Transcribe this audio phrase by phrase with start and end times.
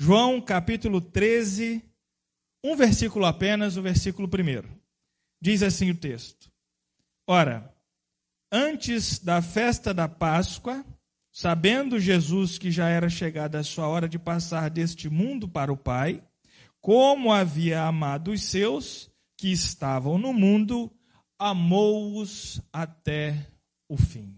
[0.00, 1.82] João capítulo 13,
[2.62, 4.62] um versículo apenas, o versículo 1.
[5.42, 6.48] Diz assim o texto:
[7.26, 7.74] Ora,
[8.50, 10.86] antes da festa da Páscoa,
[11.32, 15.76] sabendo Jesus que já era chegada a sua hora de passar deste mundo para o
[15.76, 16.22] Pai,
[16.80, 20.92] como havia amado os seus que estavam no mundo,
[21.36, 23.48] amou-os até
[23.88, 24.32] o fim.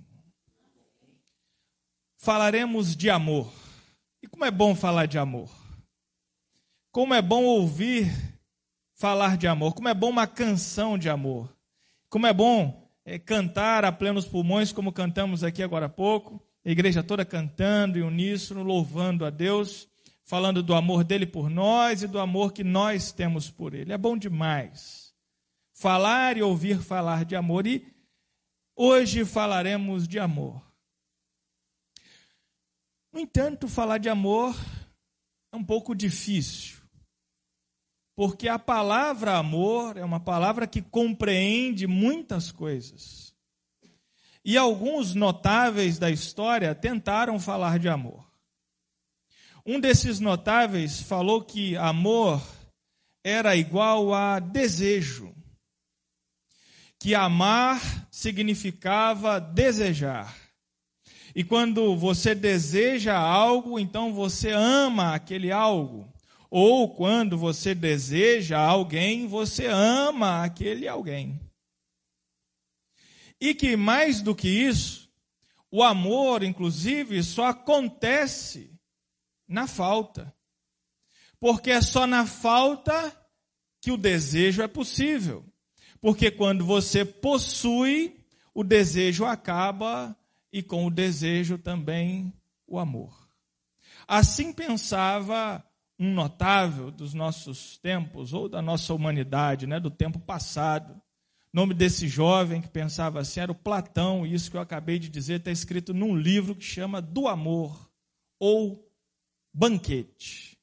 [2.17, 3.70] Falaremos de amor.
[4.41, 5.51] E como é bom falar de amor.
[6.91, 8.11] Como é bom ouvir
[8.95, 9.75] falar de amor.
[9.75, 11.55] Como é bom uma canção de amor.
[12.09, 16.43] Como é bom é, cantar a plenos pulmões, como cantamos aqui agora há pouco.
[16.65, 19.87] A igreja toda cantando em uníssono, louvando a Deus,
[20.25, 23.93] falando do amor dele por nós e do amor que nós temos por ele.
[23.93, 25.13] É bom demais
[25.75, 27.67] falar e ouvir falar de amor.
[27.67, 27.95] E
[28.75, 30.70] hoje falaremos de amor.
[33.13, 34.55] No entanto, falar de amor
[35.53, 36.79] é um pouco difícil,
[38.15, 43.35] porque a palavra amor é uma palavra que compreende muitas coisas.
[44.45, 48.31] E alguns notáveis da história tentaram falar de amor.
[49.67, 52.41] Um desses notáveis falou que amor
[53.23, 55.35] era igual a desejo,
[56.99, 57.81] que amar
[58.11, 60.50] significava desejar.
[61.35, 66.13] E quando você deseja algo, então você ama aquele algo.
[66.51, 71.41] Ou quando você deseja alguém, você ama aquele alguém.
[73.41, 75.09] E que mais do que isso,
[75.71, 78.77] o amor, inclusive, só acontece
[79.47, 80.35] na falta.
[81.39, 83.17] Porque é só na falta
[83.81, 85.45] que o desejo é possível.
[86.01, 90.17] Porque quando você possui, o desejo acaba
[90.53, 92.33] e com o desejo também
[92.67, 93.29] o amor.
[94.07, 95.65] Assim pensava
[95.99, 100.95] um notável dos nossos tempos, ou da nossa humanidade, né, do tempo passado.
[101.53, 104.99] O nome desse jovem que pensava assim era o Platão, e isso que eu acabei
[104.99, 107.91] de dizer está escrito num livro que chama Do Amor,
[108.39, 108.91] ou
[109.53, 110.59] Banquete.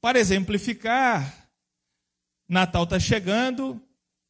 [0.00, 1.48] Para exemplificar,
[2.48, 3.80] Natal está chegando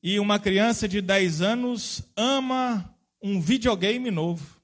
[0.03, 4.61] e uma criança de 10 anos ama um videogame novo.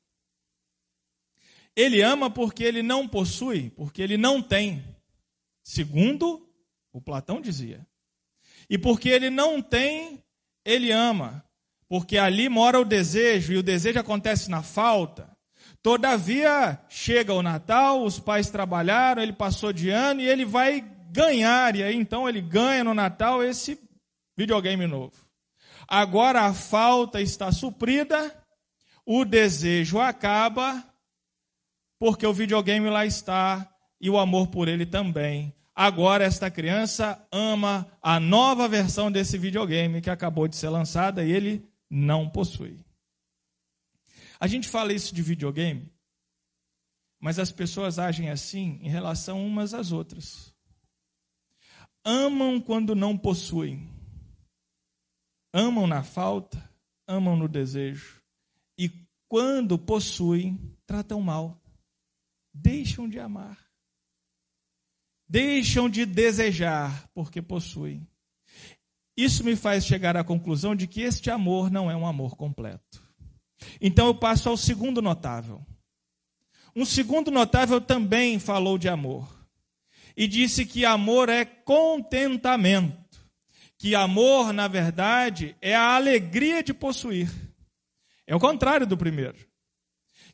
[1.74, 4.84] Ele ama porque ele não possui, porque ele não tem.
[5.64, 6.46] Segundo
[6.92, 7.86] o Platão dizia.
[8.68, 10.22] E porque ele não tem,
[10.64, 11.44] ele ama.
[11.88, 15.30] Porque ali mora o desejo, e o desejo acontece na falta.
[15.82, 20.80] Todavia, chega o Natal, os pais trabalharam, ele passou de ano e ele vai
[21.10, 21.74] ganhar.
[21.74, 23.78] E aí então ele ganha no Natal esse
[24.36, 25.26] videogame novo.
[25.88, 28.41] Agora a falta está suprida
[29.04, 30.84] o desejo acaba,
[31.98, 33.68] porque o videogame lá está
[34.00, 35.54] e o amor por ele também.
[35.74, 41.32] Agora esta criança ama a nova versão desse videogame que acabou de ser lançada e
[41.32, 42.84] ele não possui.
[44.38, 45.90] A gente fala isso de videogame,
[47.18, 50.52] mas as pessoas agem assim em relação umas às outras.
[52.04, 53.88] Amam quando não possuem.
[55.54, 56.70] Amam na falta,
[57.06, 58.21] amam no desejo
[59.32, 61.58] quando possuem, tratam mal.
[62.52, 63.58] Deixam de amar.
[65.26, 68.06] Deixam de desejar porque possuem.
[69.16, 73.02] Isso me faz chegar à conclusão de que este amor não é um amor completo.
[73.80, 75.64] Então eu passo ao segundo notável.
[76.76, 79.26] Um segundo notável também falou de amor.
[80.14, 83.00] E disse que amor é contentamento.
[83.78, 87.30] Que amor, na verdade, é a alegria de possuir.
[88.26, 89.38] É o contrário do primeiro.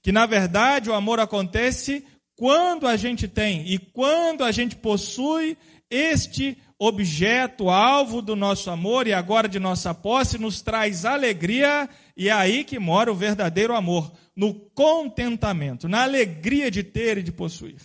[0.02, 2.06] Que na verdade o amor acontece
[2.36, 5.56] quando a gente tem e quando a gente possui
[5.90, 12.28] este objeto, alvo do nosso amor e agora de nossa posse, nos traz alegria e
[12.28, 17.32] é aí que mora o verdadeiro amor, no contentamento, na alegria de ter e de
[17.32, 17.80] possuir.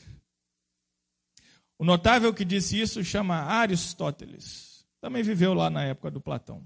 [1.80, 4.86] O notável que disse isso chama Aristóteles.
[5.02, 6.64] Também viveu lá na época do Platão.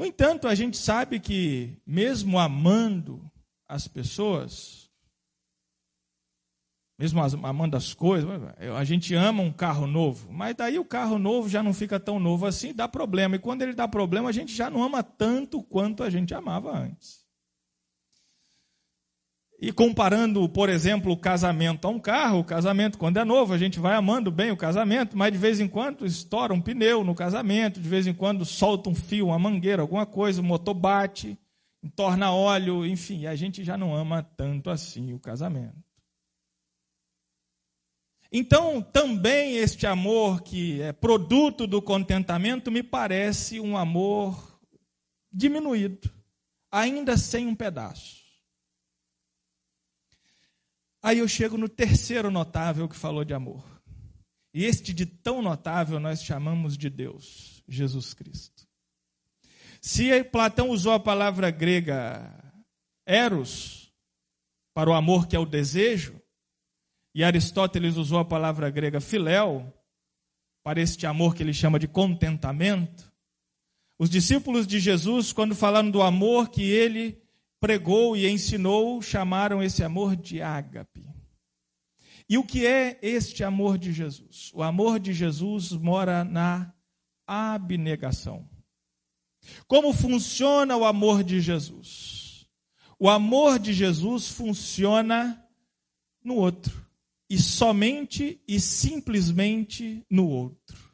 [0.00, 3.30] No entanto, a gente sabe que, mesmo amando
[3.68, 4.90] as pessoas,
[6.98, 8.30] mesmo amando as coisas,
[8.78, 12.18] a gente ama um carro novo, mas daí o carro novo já não fica tão
[12.18, 13.36] novo assim, dá problema.
[13.36, 16.74] E quando ele dá problema, a gente já não ama tanto quanto a gente amava
[16.74, 17.22] antes.
[19.62, 23.58] E comparando, por exemplo, o casamento a um carro, o casamento, quando é novo, a
[23.58, 27.14] gente vai amando bem o casamento, mas de vez em quando estoura um pneu no
[27.14, 31.38] casamento, de vez em quando solta um fio, uma mangueira, alguma coisa, o motor bate,
[31.94, 35.76] torna óleo, enfim, a gente já não ama tanto assim o casamento.
[38.32, 44.58] Então, também este amor que é produto do contentamento me parece um amor
[45.30, 46.10] diminuído,
[46.72, 48.19] ainda sem um pedaço.
[51.02, 53.64] Aí eu chego no terceiro notável que falou de amor.
[54.52, 58.68] E este de tão notável nós chamamos de Deus, Jesus Cristo.
[59.80, 62.52] Se Platão usou a palavra grega
[63.06, 63.92] eros
[64.74, 66.20] para o amor que é o desejo,
[67.14, 69.72] e Aristóteles usou a palavra grega filéu
[70.62, 73.10] para este amor que ele chama de contentamento.
[73.98, 77.20] Os discípulos de Jesus, quando falaram do amor que ele
[77.60, 81.04] pregou e ensinou, chamaram esse amor de ágape.
[82.28, 84.50] E o que é este amor de Jesus?
[84.54, 86.72] O amor de Jesus mora na
[87.26, 88.48] abnegação.
[89.66, 92.46] Como funciona o amor de Jesus?
[92.98, 95.44] O amor de Jesus funciona
[96.22, 96.86] no outro
[97.28, 100.90] e somente e simplesmente no outro.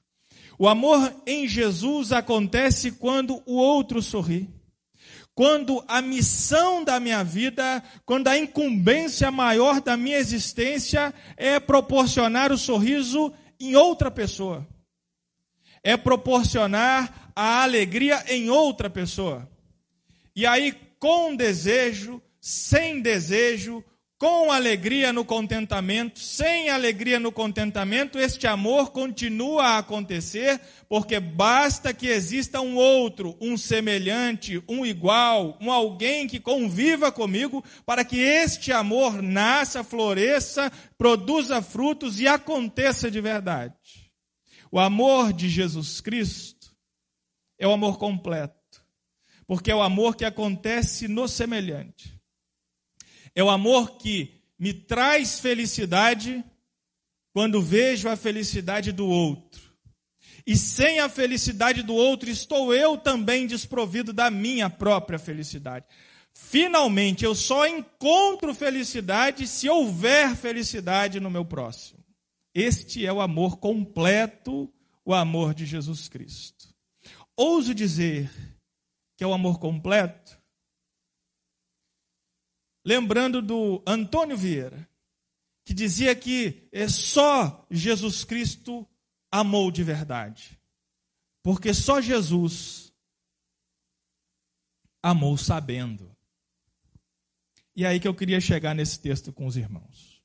[0.59, 4.49] O amor em Jesus acontece quando o outro sorri.
[5.37, 12.51] Quando a missão da minha vida, quando a incumbência maior da minha existência é proporcionar
[12.51, 13.31] o sorriso
[13.61, 14.67] em outra pessoa.
[15.85, 19.47] É proporcionar a alegria em outra pessoa.
[20.35, 23.85] E aí, com desejo, sem desejo,
[24.19, 30.59] com alegria no contentamento, sem alegria no contentamento, este amor continua a acontecer,
[30.89, 37.63] porque basta que exista um outro, um semelhante, um igual, um alguém que conviva comigo,
[37.85, 43.75] para que este amor nasça, floresça, produza frutos e aconteça de verdade.
[44.73, 46.75] O amor de Jesus Cristo
[47.59, 48.55] é o amor completo,
[49.47, 52.16] porque é o amor que acontece no semelhante.
[53.37, 56.43] É o amor que me traz felicidade
[57.35, 59.61] quando vejo a felicidade do outro.
[60.47, 65.85] E sem a felicidade do outro, estou eu também desprovido da minha própria felicidade.
[66.33, 72.03] Finalmente, eu só encontro felicidade se houver felicidade no meu próximo.
[72.55, 74.73] Este é o amor completo,
[75.05, 76.69] o amor de Jesus Cristo.
[77.37, 78.31] Ouso dizer
[79.17, 80.36] que é o amor completo,
[82.87, 84.89] lembrando do Antônio Vieira,
[85.65, 88.89] que dizia que é só Jesus Cristo
[89.29, 90.57] amou de verdade.
[91.43, 92.93] Porque só Jesus
[95.03, 96.17] amou sabendo.
[97.75, 100.23] E é aí que eu queria chegar nesse texto com os irmãos.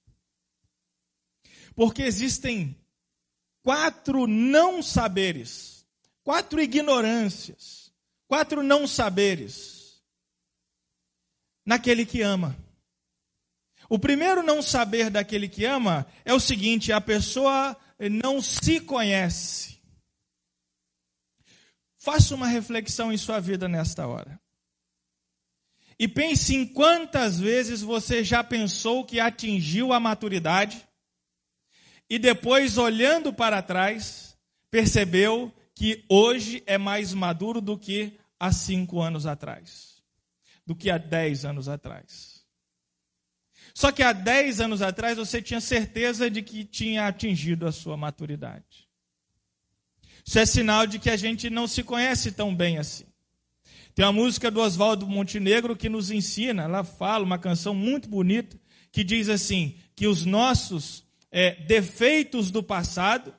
[1.74, 2.80] Porque existem
[3.64, 5.84] quatro não saberes,
[6.24, 7.92] quatro ignorâncias,
[8.28, 9.81] quatro não saberes
[11.66, 12.58] naquele que ama.
[13.90, 17.76] O primeiro não saber daquele que ama é o seguinte: a pessoa
[18.10, 19.80] não se conhece.
[21.98, 24.40] Faça uma reflexão em sua vida nesta hora.
[26.00, 30.88] E pense em quantas vezes você já pensou que atingiu a maturidade
[32.10, 34.36] e depois, olhando para trás,
[34.72, 39.91] percebeu que hoje é mais maduro do que há cinco anos atrás
[40.66, 42.46] do que há 10 anos atrás.
[43.74, 47.96] Só que há 10 anos atrás você tinha certeza de que tinha atingido a sua
[47.96, 48.88] maturidade.
[50.26, 53.06] Isso é sinal de que a gente não se conhece tão bem assim.
[53.94, 58.58] Tem uma música do Oswaldo Montenegro que nos ensina, ela fala uma canção muito bonita,
[58.92, 63.34] que diz assim: que os nossos é, defeitos do passado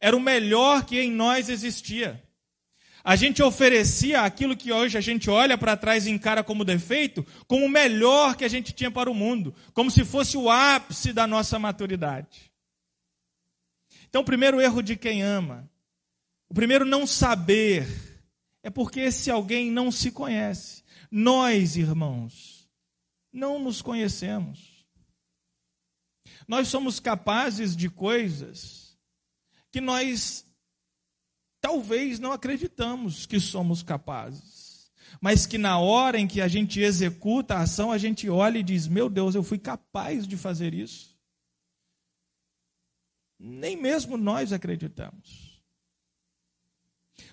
[0.00, 2.22] eram o melhor que em nós existia.
[3.06, 7.22] A gente oferecia aquilo que hoje a gente olha para trás e encara como defeito,
[7.46, 11.12] como o melhor que a gente tinha para o mundo, como se fosse o ápice
[11.12, 12.50] da nossa maturidade.
[14.08, 15.70] Então, o primeiro erro de quem ama,
[16.48, 17.86] o primeiro não saber,
[18.62, 20.82] é porque esse alguém não se conhece.
[21.10, 22.66] Nós, irmãos,
[23.30, 24.86] não nos conhecemos.
[26.48, 28.96] Nós somos capazes de coisas
[29.70, 30.46] que nós
[31.64, 37.54] talvez não acreditamos que somos capazes, mas que na hora em que a gente executa
[37.54, 41.16] a ação, a gente olha e diz: Meu Deus, eu fui capaz de fazer isso.
[43.40, 45.58] Nem mesmo nós acreditamos.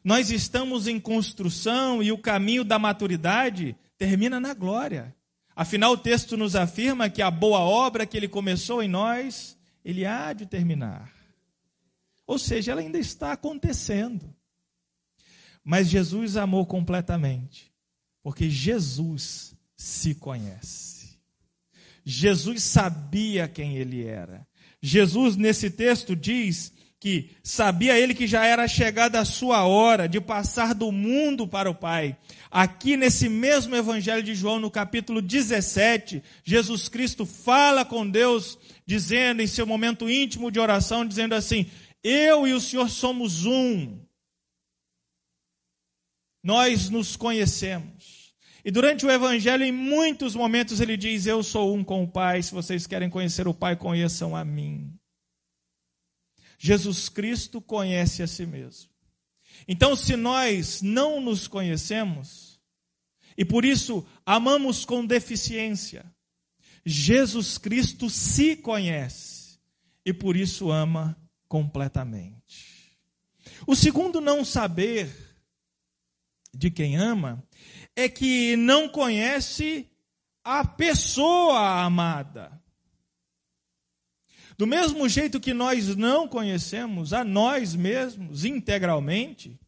[0.02, 5.14] Nós estamos em construção e o caminho da maturidade termina na glória.
[5.54, 10.06] Afinal, o texto nos afirma que a boa obra que ele começou em nós, ele
[10.06, 11.21] há de terminar.
[12.32, 14.34] Ou seja, ela ainda está acontecendo.
[15.62, 17.70] Mas Jesus amou completamente,
[18.24, 21.20] porque Jesus se conhece.
[22.06, 24.48] Jesus sabia quem ele era.
[24.82, 26.72] Jesus, nesse texto, diz
[27.02, 31.70] que sabia ele que já era chegada a sua hora de passar do mundo para
[31.70, 32.16] o Pai.
[32.50, 39.42] Aqui nesse mesmo Evangelho de João, no capítulo 17, Jesus Cristo fala com Deus, dizendo
[39.42, 41.70] em seu momento íntimo de oração, dizendo assim:
[42.04, 44.00] Eu e o Senhor somos um.
[46.44, 48.34] Nós nos conhecemos.
[48.64, 52.42] E durante o Evangelho, em muitos momentos, ele diz: Eu sou um com o Pai.
[52.42, 54.92] Se vocês querem conhecer o Pai, conheçam a mim.
[56.58, 58.90] Jesus Cristo conhece a si mesmo.
[59.68, 62.60] Então, se nós não nos conhecemos,
[63.38, 66.06] e por isso amamos com deficiência,
[66.86, 69.60] Jesus Cristo se conhece
[70.06, 71.16] e por isso ama
[71.52, 72.98] completamente.
[73.68, 75.14] O segundo não saber
[76.54, 77.46] de quem ama
[77.94, 79.86] é que não conhece
[80.46, 82.58] a pessoa amada.
[84.58, 89.60] Do mesmo jeito que nós não conhecemos a nós mesmos integralmente,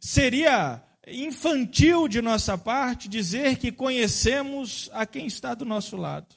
[0.00, 6.34] seria infantil de nossa parte dizer que conhecemos a quem está do nosso lado.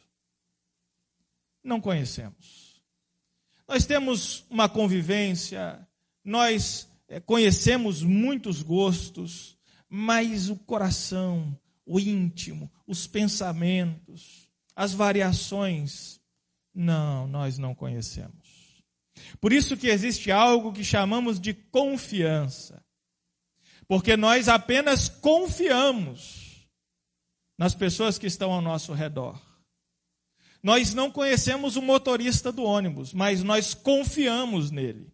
[1.63, 2.72] Não conhecemos.
[3.67, 5.87] Nós temos uma convivência,
[6.23, 9.57] nós eh, conhecemos muitos gostos,
[9.89, 16.19] mas o coração, o íntimo, os pensamentos, as variações
[16.73, 18.83] não, nós não conhecemos.
[19.39, 22.83] Por isso que existe algo que chamamos de confiança.
[23.87, 26.67] Porque nós apenas confiamos
[27.57, 29.39] nas pessoas que estão ao nosso redor.
[30.63, 35.11] Nós não conhecemos o motorista do ônibus, mas nós confiamos nele.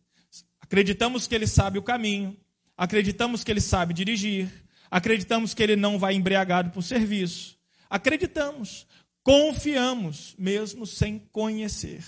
[0.62, 2.38] Acreditamos que ele sabe o caminho,
[2.78, 4.48] acreditamos que ele sabe dirigir,
[4.92, 7.58] acreditamos que ele não vai embriagado por serviço.
[7.90, 8.86] Acreditamos,
[9.24, 12.04] confiamos, mesmo sem conhecer.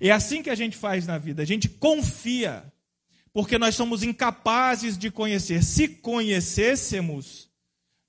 [0.00, 2.64] É assim que a gente faz na vida, a gente confia,
[3.32, 5.62] porque nós somos incapazes de conhecer.
[5.62, 7.48] Se conhecêssemos,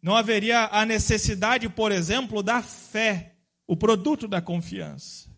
[0.01, 3.34] não haveria a necessidade, por exemplo, da fé,
[3.67, 5.29] o produto da confiança.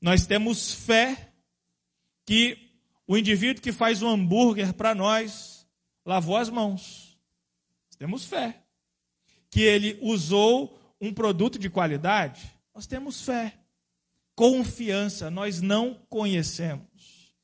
[0.00, 1.32] Nós temos fé
[2.24, 2.70] que
[3.06, 5.66] o indivíduo que faz um hambúrguer para nós
[6.04, 7.18] lavou as mãos.
[7.98, 8.62] Temos fé
[9.50, 13.58] que ele usou um produto de qualidade, nós temos fé,
[14.34, 17.34] confiança, nós não conhecemos.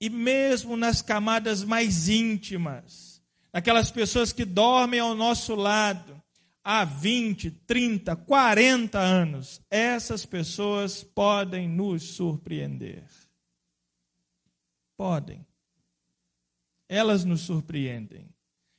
[0.00, 6.19] E mesmo nas camadas mais íntimas, aquelas pessoas que dormem ao nosso lado
[6.62, 13.04] há 20, 30, 40 anos, essas pessoas podem nos surpreender.
[14.96, 15.46] Podem.
[16.88, 18.28] Elas nos surpreendem.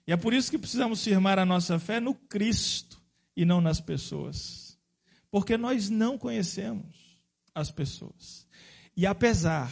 [0.06, 3.02] E é por isso que precisamos firmar a nossa fé no Cristo
[3.36, 4.78] e não nas pessoas.
[5.30, 7.22] Porque nós não conhecemos
[7.56, 8.48] as pessoas.
[8.96, 9.72] E apesar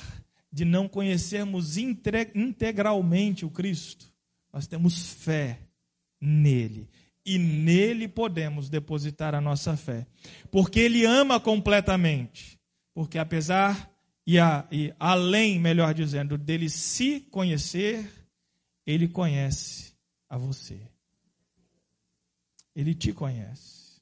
[0.52, 4.12] de não conhecermos integralmente o Cristo,
[4.52, 5.60] nós temos fé
[6.20, 6.90] nele.
[7.32, 10.08] E nele podemos depositar a nossa fé.
[10.50, 12.60] Porque ele ama completamente.
[12.92, 13.88] Porque apesar
[14.26, 18.12] e, a, e além, melhor dizendo, dele se conhecer,
[18.84, 19.94] ele conhece
[20.28, 20.82] a você.
[22.76, 24.02] Ele te conhece.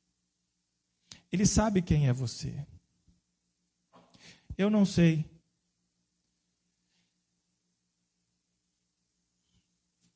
[1.30, 2.66] Ele sabe quem é você.
[4.58, 5.26] Eu não sei.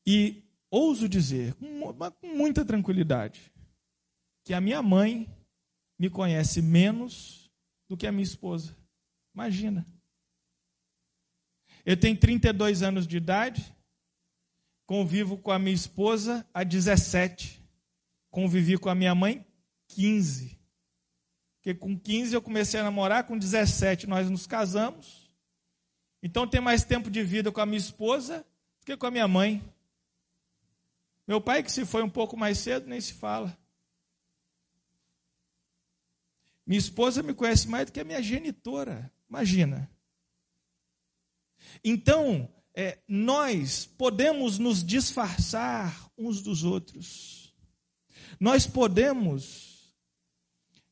[0.07, 0.40] E
[0.71, 3.51] ouso dizer, com muita tranquilidade,
[4.43, 5.29] que a minha mãe
[5.99, 7.51] me conhece menos
[7.87, 8.75] do que a minha esposa.
[9.35, 9.85] Imagina.
[11.85, 13.75] Eu tenho 32 anos de idade,
[14.87, 17.61] convivo com a minha esposa há 17
[18.31, 19.45] convivi com a minha mãe
[19.89, 20.57] 15.
[21.57, 25.29] Porque com 15 eu comecei a namorar, com 17 nós nos casamos.
[26.23, 28.39] Então tem mais tempo de vida com a minha esposa
[28.79, 29.61] do que com a minha mãe.
[31.27, 33.57] Meu pai, que se foi um pouco mais cedo, nem se fala.
[36.65, 39.11] Minha esposa me conhece mais do que a minha genitora.
[39.29, 39.89] Imagina.
[41.83, 47.41] Então, é, nós podemos nos disfarçar uns dos outros
[48.41, 49.93] nós podemos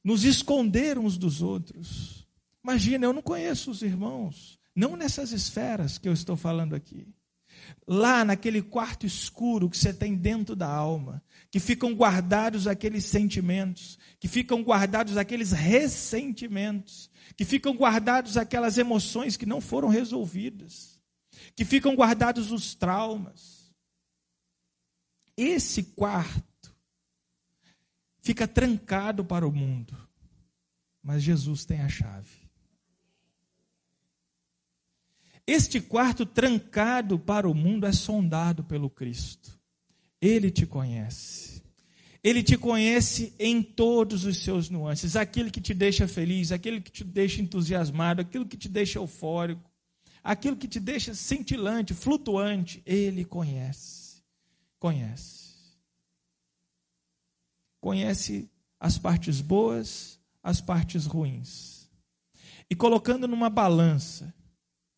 [0.04, 2.28] nos esconder uns dos outros.
[2.64, 7.08] Imagina, eu não conheço os irmãos, não nessas esferas que eu estou falando aqui.
[7.88, 13.98] Lá naquele quarto escuro que você tem dentro da alma, que ficam guardados aqueles sentimentos,
[14.20, 21.00] que ficam guardados aqueles ressentimentos, que ficam guardados aquelas emoções que não foram resolvidas,
[21.56, 23.74] que ficam guardados os traumas.
[25.36, 26.76] Esse quarto
[28.22, 29.98] fica trancado para o mundo.
[31.02, 32.39] Mas Jesus tem a chave.
[35.52, 39.60] Este quarto trancado para o mundo é sondado pelo Cristo.
[40.22, 41.64] Ele te conhece.
[42.24, 45.16] Ele te conhece em todos os seus nuances.
[45.16, 49.68] Aquilo que te deixa feliz, aquilo que te deixa entusiasmado, aquilo que te deixa eufórico,
[50.24, 52.84] aquilo que te deixa cintilante, flutuante.
[52.86, 54.22] Ele conhece.
[54.78, 55.56] Conhece.
[57.82, 58.48] Conhece
[58.80, 61.90] as partes boas, as partes ruins.
[62.70, 64.32] E colocando numa balança,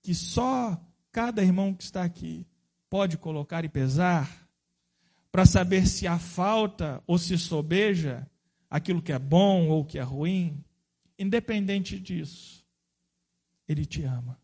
[0.01, 0.79] que só
[1.12, 2.46] cada irmão que está aqui
[2.89, 4.48] pode colocar e pesar,
[5.31, 8.27] para saber se há falta ou se sobeja
[8.70, 10.63] aquilo que é bom ou que é ruim,
[11.17, 12.65] independente disso,
[13.67, 14.38] Ele te ama.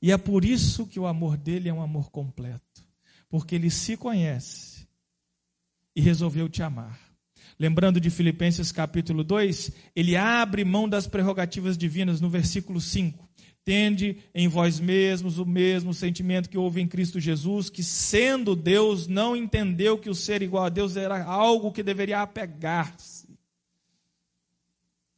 [0.00, 2.86] E é por isso que o amor dele é um amor completo,
[3.28, 4.86] porque ele se conhece
[5.94, 6.98] e resolveu te amar.
[7.58, 13.27] Lembrando de Filipenses capítulo 2, ele abre mão das prerrogativas divinas no versículo 5.
[13.68, 19.06] Tende em vós mesmos o mesmo sentimento que houve em Cristo Jesus, que sendo Deus,
[19.06, 23.28] não entendeu que o ser igual a Deus era algo que deveria apegar-se.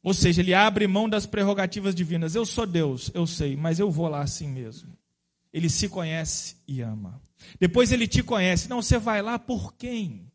[0.03, 2.35] Ou seja, ele abre mão das prerrogativas divinas.
[2.35, 4.91] Eu sou Deus, eu sei, mas eu vou lá assim mesmo.
[5.53, 7.21] Ele se conhece e ama.
[7.57, 8.69] Depois ele te conhece.
[8.69, 10.29] Não, você vai lá por quem?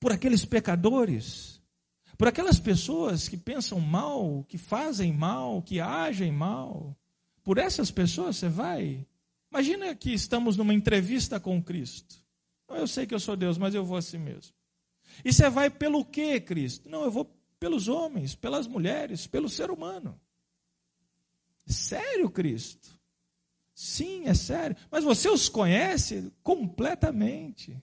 [0.00, 1.60] Por aqueles pecadores?
[2.16, 6.96] Por aquelas pessoas que pensam mal, que fazem mal, que agem mal?
[7.46, 9.06] Por essas pessoas você vai?
[9.52, 12.16] Imagina que estamos numa entrevista com Cristo.
[12.68, 14.52] Eu sei que eu sou Deus, mas eu vou assim mesmo.
[15.24, 16.90] E você vai pelo quê, Cristo?
[16.90, 17.24] Não, eu vou
[17.60, 20.20] pelos homens, pelas mulheres, pelo ser humano.
[21.64, 22.98] Sério, Cristo?
[23.72, 24.76] Sim, é sério.
[24.90, 27.80] Mas você os conhece completamente.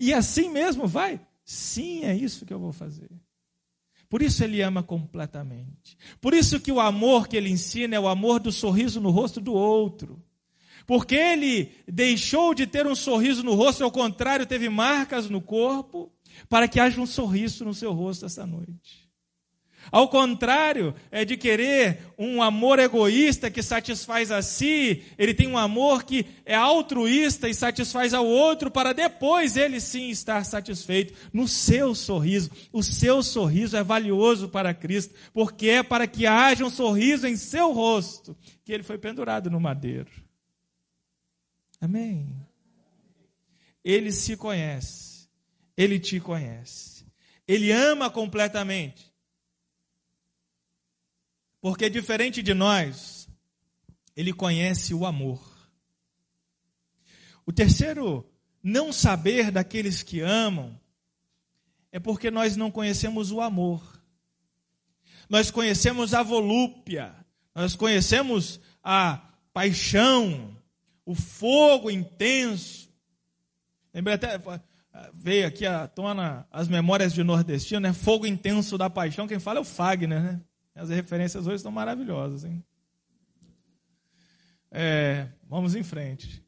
[0.00, 1.20] E assim mesmo vai?
[1.44, 3.10] Sim, é isso que eu vou fazer.
[4.14, 5.98] Por isso ele ama completamente.
[6.20, 9.40] Por isso que o amor que ele ensina é o amor do sorriso no rosto
[9.40, 10.22] do outro.
[10.86, 16.12] Porque ele deixou de ter um sorriso no rosto, ao contrário, teve marcas no corpo,
[16.48, 19.03] para que haja um sorriso no seu rosto essa noite.
[19.90, 25.58] Ao contrário, é de querer um amor egoísta que satisfaz a si, ele tem um
[25.58, 31.46] amor que é altruísta e satisfaz ao outro para depois ele sim estar satisfeito no
[31.48, 32.50] seu sorriso.
[32.72, 37.36] O seu sorriso é valioso para Cristo, porque é para que haja um sorriso em
[37.36, 40.10] seu rosto que ele foi pendurado no madeiro.
[41.80, 42.34] Amém.
[43.84, 45.28] Ele se conhece,
[45.76, 47.04] ele te conhece,
[47.46, 49.13] ele ama completamente.
[51.64, 53.26] Porque diferente de nós,
[54.14, 55.42] ele conhece o amor.
[57.46, 58.30] O terceiro
[58.62, 60.78] não saber daqueles que amam
[61.90, 63.98] é porque nós não conhecemos o amor.
[65.26, 67.14] Nós conhecemos a volúpia,
[67.54, 70.54] nós conhecemos a paixão,
[71.02, 72.90] o fogo intenso.
[73.94, 74.38] Lembrei até,
[75.14, 77.94] veio aqui à tona as memórias de nordestino, né?
[77.94, 79.26] Fogo intenso da paixão.
[79.26, 80.40] Quem fala é o Fagner, né?
[80.74, 82.64] As referências hoje estão maravilhosas, hein?
[84.70, 86.44] É, vamos em frente.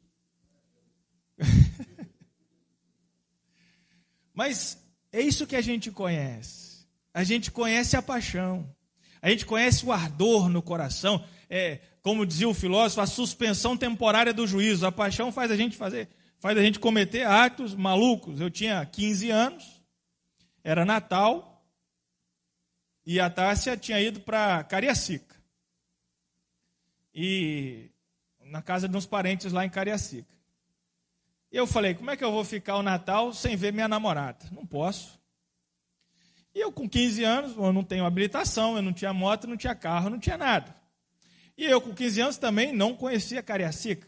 [4.33, 4.77] Mas
[5.11, 6.85] é isso que a gente conhece.
[7.13, 8.69] A gente conhece a paixão.
[9.21, 11.23] A gente conhece o ardor no coração.
[11.49, 14.85] É, como dizia o filósofo, a suspensão temporária do juízo.
[14.85, 18.39] A paixão faz a gente fazer, faz a gente cometer atos malucos.
[18.41, 19.81] Eu tinha 15 anos,
[20.63, 21.56] era Natal,
[23.09, 25.33] e a Tássia tinha ido para Cariacica.
[27.15, 27.89] E
[28.41, 30.27] na casa de uns parentes lá em Cariacica.
[31.49, 34.45] E eu falei, como é que eu vou ficar o Natal sem ver minha namorada?
[34.51, 35.17] Não posso.
[36.53, 39.73] E eu com 15 anos, eu não tenho habilitação, eu não tinha moto, não tinha
[39.73, 40.75] carro, não tinha nada.
[41.57, 44.05] E eu com 15 anos também não conhecia Cariacica.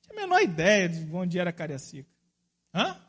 [0.00, 2.10] Tinha a menor ideia de onde era Cariacica.
[2.74, 3.00] Hã?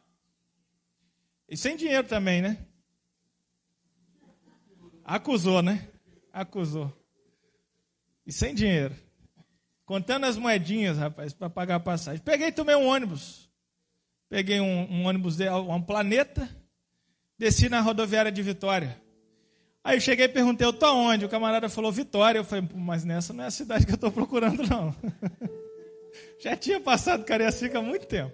[1.49, 2.67] E sem dinheiro também, né?
[5.03, 5.87] Acusou, né?
[6.31, 6.91] Acusou.
[8.25, 8.95] E sem dinheiro.
[9.85, 12.21] Contando as moedinhas, rapaz, para pagar a passagem.
[12.23, 13.49] Peguei e tomei um ônibus.
[14.29, 16.49] Peguei um, um ônibus de um planeta,
[17.37, 18.99] desci na rodoviária de Vitória.
[19.83, 21.25] Aí eu cheguei e perguntei, eu tô onde?
[21.25, 22.39] O camarada falou Vitória.
[22.39, 24.95] Eu falei, mas nessa não é a cidade que eu estou procurando, não.
[26.39, 28.33] Já tinha passado Cariacica há muito tempo.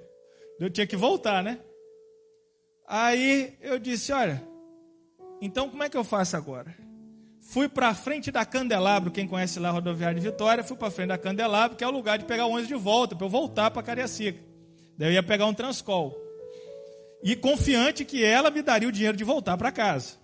[0.60, 1.60] Eu tinha que voltar, né?
[2.88, 4.42] Aí eu disse, olha,
[5.42, 6.76] então, como é que eu faço agora?
[7.40, 10.90] Fui para a frente da Candelabro, quem conhece lá a rodoviária de Vitória, fui para
[10.90, 13.26] a frente da Candelabro, que é o lugar de pegar o ônibus de volta, para
[13.26, 14.40] eu voltar para Cariacica.
[14.98, 16.16] Daí eu ia pegar um Transcol.
[17.24, 20.18] E confiante que ela me daria o dinheiro de voltar para casa.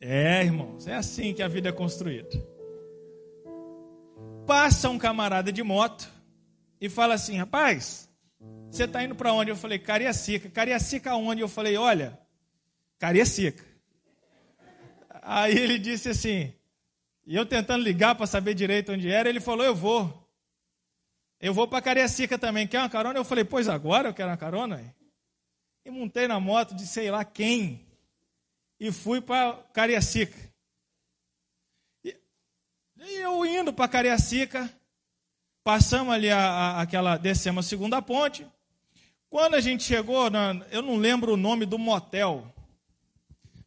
[0.00, 2.28] É, irmãos, é assim que a vida é construída.
[4.46, 6.10] passa um camarada de moto
[6.80, 8.08] e fala assim: rapaz,
[8.70, 9.50] você está indo para onde?
[9.50, 10.48] Eu falei: Cariacica.
[10.48, 11.42] Cariacica aonde?
[11.42, 12.18] Eu falei: olha,
[13.00, 13.64] Cariacica.
[15.22, 16.54] Aí ele disse assim,
[17.26, 20.28] e eu tentando ligar para saber direito onde era, ele falou: eu vou.
[21.40, 22.66] Eu vou para Cariacica também.
[22.66, 23.18] Quer uma carona?
[23.18, 24.94] Eu falei: pois agora eu quero uma carona.
[25.84, 27.86] E montei na moto de sei lá quem
[28.78, 30.36] e fui para Cariacica.
[32.04, 32.14] E
[33.16, 34.68] eu indo para Cariacica,
[35.64, 38.46] passamos ali a, a, aquela, descemos a segunda ponte.
[39.30, 42.52] Quando a gente chegou, na, eu não lembro o nome do motel,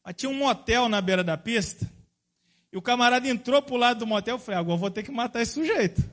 [0.04, 1.89] mas tinha um motel na beira da pista.
[2.72, 4.36] E o camarada entrou para o lado do motel.
[4.36, 6.04] Eu falei, agora vou ter que matar esse sujeito.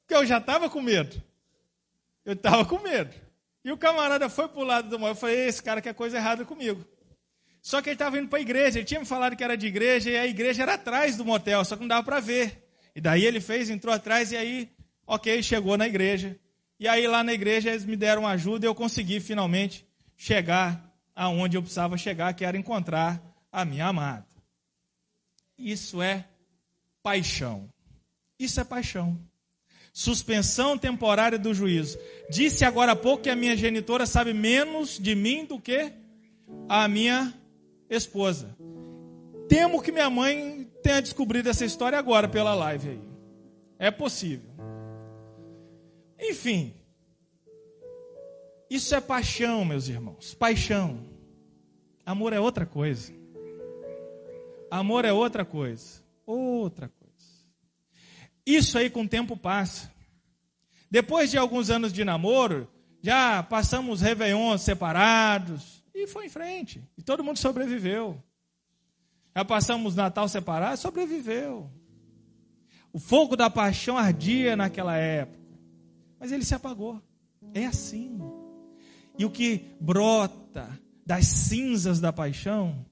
[0.00, 1.20] Porque eu já estava com medo.
[2.24, 3.14] Eu estava com medo.
[3.64, 5.12] E o camarada foi para o lado do motel.
[5.12, 6.84] Eu falei, esse cara quer coisa errada comigo.
[7.60, 9.66] Só que ele estava indo para a igreja, ele tinha me falado que era de
[9.66, 12.62] igreja, e a igreja era atrás do motel, só que não dava para ver.
[12.94, 14.70] E daí ele fez, entrou atrás, e aí,
[15.06, 16.38] ok, chegou na igreja.
[16.78, 21.56] E aí lá na igreja eles me deram ajuda e eu consegui finalmente chegar aonde
[21.56, 23.22] eu precisava chegar, que era encontrar
[23.52, 24.26] a minha amada.
[25.56, 26.26] Isso é
[27.02, 27.68] paixão.
[28.38, 29.18] Isso é paixão.
[29.92, 31.98] Suspensão temporária do juízo.
[32.28, 35.92] Disse agora há pouco que a minha genitora sabe menos de mim do que
[36.68, 37.32] a minha
[37.88, 38.56] esposa.
[39.48, 43.00] Temo que minha mãe tenha descobrido essa história agora pela live aí.
[43.78, 44.50] É possível.
[46.18, 46.74] Enfim.
[48.74, 50.34] Isso é paixão, meus irmãos.
[50.34, 50.98] Paixão.
[52.04, 53.12] Amor é outra coisa.
[54.68, 56.02] Amor é outra coisa.
[56.26, 57.14] Outra coisa.
[58.44, 59.92] Isso aí com o tempo passa.
[60.90, 62.68] Depois de alguns anos de namoro,
[63.00, 66.82] já passamos réveillons separados, e foi em frente.
[66.98, 68.20] E todo mundo sobreviveu.
[69.36, 71.70] Já passamos Natal separado, sobreviveu.
[72.92, 75.38] O fogo da paixão ardia naquela época.
[76.18, 77.00] Mas ele se apagou.
[77.54, 78.18] É assim.
[79.18, 80.68] E o que brota
[81.06, 82.84] das cinzas da paixão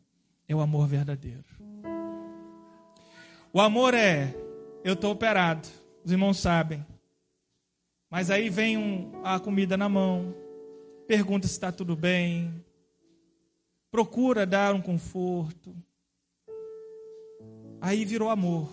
[0.48, 1.44] é o amor verdadeiro.
[3.52, 4.34] O amor é,
[4.84, 5.68] eu estou operado,
[6.04, 6.84] os irmãos sabem.
[8.10, 10.34] Mas aí vem um, a comida na mão,
[11.06, 12.52] pergunta se está tudo bem,
[13.90, 15.74] procura dar um conforto.
[17.80, 18.72] Aí virou amor.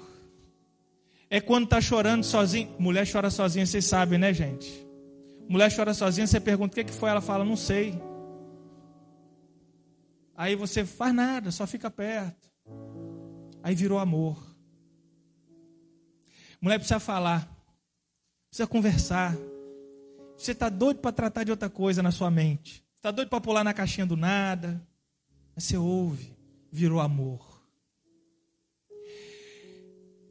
[1.29, 2.73] É quando está chorando sozinho.
[2.79, 4.88] Mulher chora sozinha, vocês sabem, né, gente?
[5.49, 7.99] Mulher chora sozinha, você pergunta o que, que foi, ela fala, não sei.
[10.37, 12.47] Aí você faz nada, só fica perto.
[13.63, 14.37] Aí virou amor.
[16.61, 17.49] Mulher precisa falar,
[18.47, 19.35] precisa conversar.
[20.37, 22.85] Você está doido para tratar de outra coisa na sua mente.
[22.95, 24.79] Está doido para pular na caixinha do nada.
[25.55, 26.31] Mas você ouve,
[26.71, 27.59] virou amor.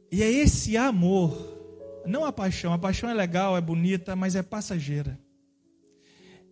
[0.09, 1.58] E é esse amor,
[2.05, 5.19] não a paixão, a paixão é legal, é bonita, mas é passageira.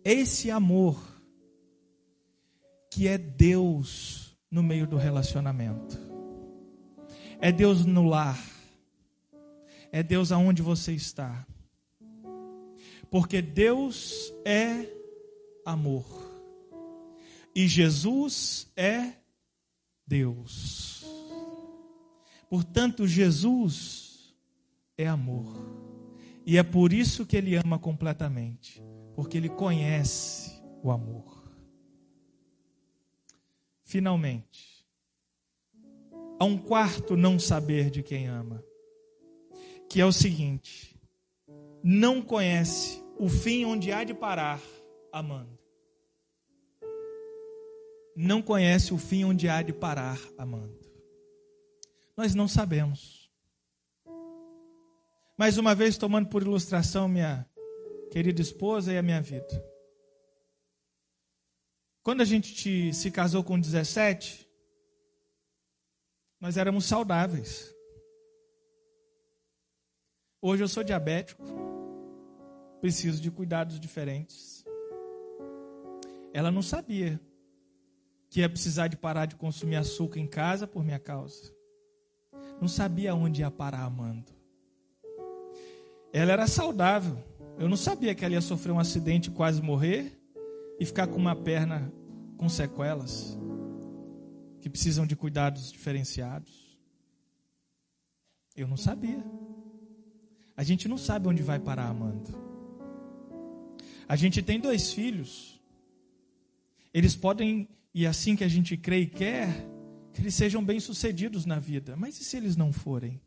[0.04, 0.98] Esse amor
[2.90, 5.98] que é Deus no meio do relacionamento.
[7.40, 8.42] É Deus no lar.
[9.92, 11.46] É Deus aonde você está.
[13.10, 14.86] Porque Deus é
[15.64, 16.06] amor.
[17.54, 19.12] E Jesus é
[20.06, 21.04] Deus.
[22.48, 24.07] Portanto, Jesus
[24.98, 25.46] é amor.
[26.44, 28.82] E é por isso que ele ama completamente,
[29.14, 31.42] porque ele conhece o amor.
[33.84, 34.86] Finalmente,
[36.38, 38.62] há um quarto não saber de quem ama,
[39.88, 40.94] que é o seguinte:
[41.82, 44.60] não conhece o fim onde há de parar
[45.10, 45.58] amando
[48.20, 50.76] não conhece o fim onde há de parar amando.
[52.16, 53.17] Nós não sabemos.
[55.38, 57.48] Mais uma vez, tomando por ilustração minha
[58.10, 59.64] querida esposa e a minha vida.
[62.02, 64.50] Quando a gente te, se casou com 17,
[66.40, 67.72] nós éramos saudáveis.
[70.42, 71.44] Hoje eu sou diabético,
[72.80, 74.64] preciso de cuidados diferentes.
[76.34, 77.20] Ela não sabia
[78.28, 81.54] que ia precisar de parar de consumir açúcar em casa por minha causa.
[82.60, 84.37] Não sabia onde ia parar amando.
[86.12, 87.22] Ela era saudável.
[87.58, 90.18] Eu não sabia que ela ia sofrer um acidente quase morrer
[90.78, 91.92] e ficar com uma perna
[92.36, 93.36] com sequelas
[94.60, 96.78] que precisam de cuidados diferenciados.
[98.56, 99.24] Eu não sabia.
[100.56, 102.30] A gente não sabe onde vai parar amando.
[104.08, 105.60] A gente tem dois filhos.
[106.92, 109.48] Eles podem e assim que a gente crê e quer,
[110.12, 111.96] que eles sejam bem-sucedidos na vida.
[111.96, 113.20] Mas e se eles não forem?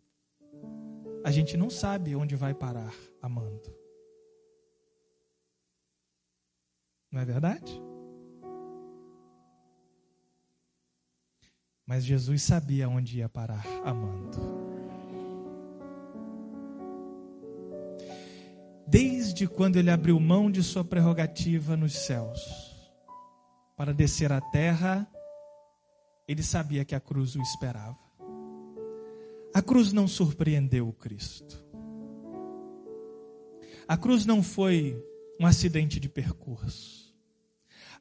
[1.23, 3.73] A gente não sabe onde vai parar amando.
[7.11, 7.81] Não é verdade?
[11.85, 14.37] Mas Jesus sabia onde ia parar amando.
[18.87, 22.41] Desde quando ele abriu mão de sua prerrogativa nos céus
[23.75, 25.07] para descer à terra,
[26.27, 28.10] ele sabia que a cruz o esperava.
[29.53, 31.61] A cruz não surpreendeu o Cristo.
[33.85, 34.97] A cruz não foi
[35.37, 37.13] um acidente de percurso.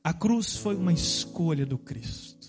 [0.04, 2.48] A cruz foi uma escolha do Cristo,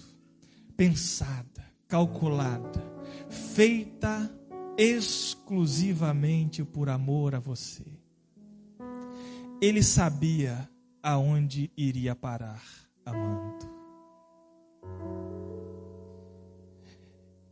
[0.77, 2.81] pensada, calculada,
[3.29, 4.31] feita
[4.77, 7.85] exclusivamente por amor a você.
[9.59, 10.69] Ele sabia
[11.01, 12.63] aonde iria parar
[13.03, 13.71] amando.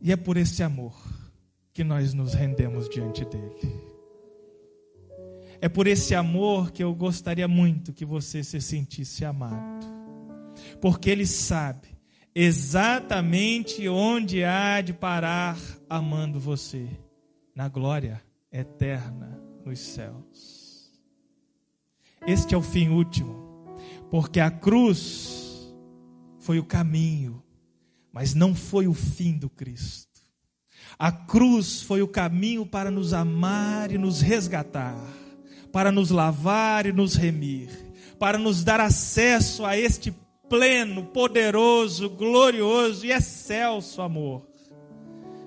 [0.00, 0.94] E é por esse amor
[1.72, 3.90] que nós nos rendemos diante dele.
[5.60, 9.86] É por esse amor que eu gostaria muito que você se sentisse amado.
[10.80, 11.88] Porque Ele sabe
[12.34, 16.88] exatamente onde há de parar amando você
[17.54, 20.90] na glória eterna nos céus.
[22.26, 23.66] Este é o fim último,
[24.10, 25.74] porque a cruz
[26.38, 27.42] foi o caminho,
[28.12, 30.09] mas não foi o fim do Cristo.
[31.00, 35.20] A cruz foi o caminho para nos amar e nos resgatar
[35.72, 37.68] para nos lavar e nos remir,
[38.18, 40.12] para nos dar acesso a este
[40.48, 44.46] pleno, poderoso, glorioso e excelso amor.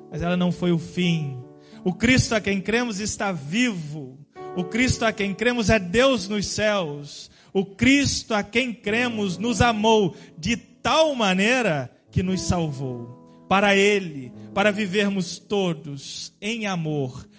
[0.09, 1.37] Mas ela não foi o fim.
[1.83, 4.17] O Cristo a quem cremos está vivo.
[4.55, 7.29] O Cristo a quem cremos é Deus nos céus.
[7.51, 13.22] O Cristo a quem cremos nos amou de tal maneira que nos salvou.
[13.53, 17.29] Para Ele, para vivermos todos em amor,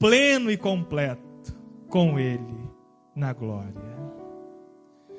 [0.00, 1.56] pleno e completo
[1.88, 2.68] com Ele
[3.14, 3.72] na glória.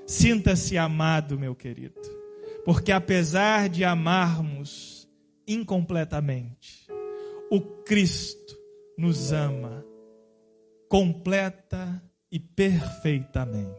[0.05, 2.01] Sinta-se amado, meu querido,
[2.65, 5.09] porque apesar de amarmos
[5.47, 6.85] incompletamente,
[7.49, 8.53] o Cristo
[8.97, 9.85] nos ama
[10.89, 13.71] completa e perfeitamente.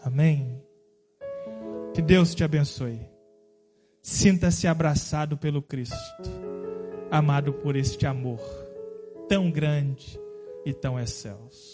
[0.00, 0.58] Amém?
[1.92, 3.13] Que Deus te abençoe.
[4.06, 5.96] Sinta-se abraçado pelo Cristo,
[7.10, 8.38] amado por este amor
[9.30, 10.20] tão grande
[10.62, 11.73] e tão excelsos.